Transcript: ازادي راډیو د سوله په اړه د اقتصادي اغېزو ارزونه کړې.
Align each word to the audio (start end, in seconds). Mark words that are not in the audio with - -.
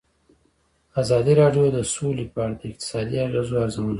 ازادي 1.01 1.33
راډیو 1.41 1.65
د 1.77 1.79
سوله 1.93 2.25
په 2.33 2.39
اړه 2.45 2.55
د 2.59 2.61
اقتصادي 2.71 3.17
اغېزو 3.27 3.55
ارزونه 3.63 3.87
کړې. 3.87 3.89